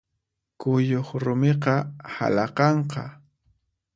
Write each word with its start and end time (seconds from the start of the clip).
Kuyuq 0.59 1.07
rumiqa 1.23 1.75
halaqanqa. 2.13 3.03